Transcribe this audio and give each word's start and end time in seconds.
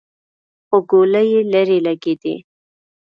خو 0.67 0.77
ګولۍ 0.89 1.25
يې 1.33 1.41
ليرې 1.51 1.77
لګېدې. 1.87 2.35